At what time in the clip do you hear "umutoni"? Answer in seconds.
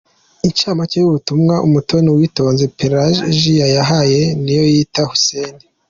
1.67-2.07